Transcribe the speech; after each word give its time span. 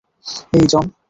হেই, 0.51 0.65
জন। 0.67 0.85